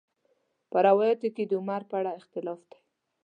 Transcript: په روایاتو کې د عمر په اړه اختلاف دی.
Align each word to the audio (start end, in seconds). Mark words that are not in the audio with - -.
په 0.69 0.77
روایاتو 0.87 1.27
کې 1.35 1.43
د 1.47 1.51
عمر 1.59 1.81
په 1.89 1.95
اړه 1.99 2.11
اختلاف 2.19 2.59
دی. 2.69 2.79